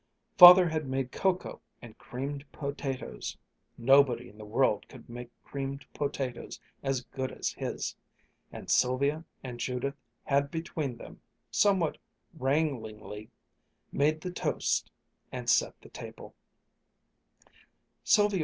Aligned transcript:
Father 0.35 0.67
had 0.69 0.87
made 0.87 1.11
cocoa 1.11 1.61
and 1.79 1.95
creamed 1.99 2.51
potatoes 2.51 3.37
nobody 3.77 4.29
in 4.29 4.37
the 4.39 4.45
world 4.45 4.87
could 4.89 5.07
make 5.07 5.29
creamed 5.43 5.85
potatoes 5.93 6.59
as 6.81 7.01
good 7.03 7.31
as 7.31 7.49
his 7.51 7.93
and 8.51 8.67
Sylvia 8.71 9.23
and 9.43 9.59
Judith 9.59 9.93
had 10.23 10.49
between 10.49 10.97
them, 10.97 11.21
somewhat 11.51 11.99
wranglingly, 12.33 13.29
made 13.91 14.21
the 14.21 14.31
toast 14.31 14.89
and 15.31 15.47
set 15.47 15.79
the 15.81 15.89
table. 15.89 16.33